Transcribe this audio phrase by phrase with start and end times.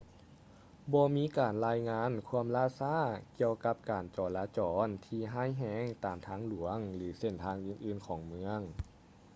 [0.93, 2.97] ບໍ່ມີການລາຍງານຄວາມລ່າຊ້າ
[3.39, 8.59] ກ່ຽວກັບການຈໍລະຈອນທີ່ຮ້າຍແຮງຕາມທາງຫຼວງ ຫຼື ເສັ້ນທາງອື່ນໆຂອງເມືອງ